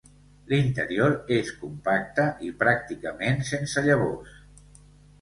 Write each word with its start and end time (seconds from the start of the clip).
L'interior 0.53 1.13
és 1.35 1.51
compacte 1.59 2.27
i 2.49 2.51
pràcticament 2.65 3.49
sense 3.55 3.89
llavors. 3.91 4.39